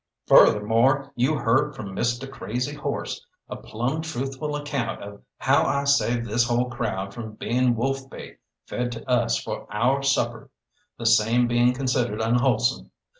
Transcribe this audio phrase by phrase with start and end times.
[0.25, 6.25] Furthermore, you heard from Misteh Crazy Hoss a plumb truthful account of how I saved
[6.25, 10.49] this whole crowd from being wolf bait fed to us for our supper
[10.97, 12.89] the same being considered unwholesome.